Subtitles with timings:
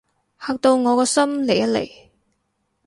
[0.39, 1.91] 嚇到我個心離一離